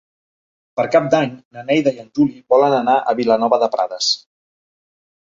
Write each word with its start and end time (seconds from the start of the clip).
Per 0.79 0.85
Cap 0.93 1.09
d'Any 1.13 1.35
na 1.57 1.63
Neida 1.67 1.93
i 1.97 2.01
en 2.03 2.07
Juli 2.19 2.39
volen 2.55 2.77
anar 2.79 2.97
a 2.97 3.15
Vilanova 3.21 3.61
de 3.65 3.69
Prades. 3.77 4.09